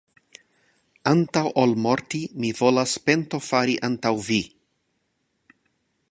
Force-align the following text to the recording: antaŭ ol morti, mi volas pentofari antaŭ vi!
antaŭ 1.09 1.43
ol 1.63 1.75
morti, 1.83 2.21
mi 2.45 2.49
volas 2.61 2.95
pentofari 3.09 3.75
antaŭ 3.89 4.13
vi! 4.31 4.39